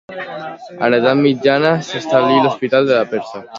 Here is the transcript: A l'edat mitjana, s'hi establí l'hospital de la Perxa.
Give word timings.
A 0.85 0.89
l'edat 0.93 1.19
mitjana, 1.19 1.75
s'hi 1.91 2.01
establí 2.01 2.35
l'hospital 2.47 2.91
de 2.91 2.99
la 3.01 3.07
Perxa. 3.15 3.47